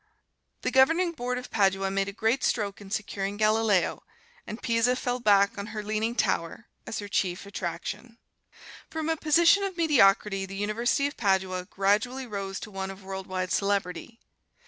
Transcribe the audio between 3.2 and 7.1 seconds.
Galileo, and Pisa fell back on her Leaning Tower as her